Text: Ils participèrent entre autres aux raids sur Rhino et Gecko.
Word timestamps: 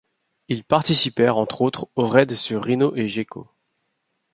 Ils 0.47 0.63
participèrent 0.63 1.37
entre 1.37 1.61
autres 1.61 1.91
aux 1.95 2.07
raids 2.07 2.33
sur 2.35 2.63
Rhino 2.63 2.95
et 2.95 3.07
Gecko. 3.07 3.47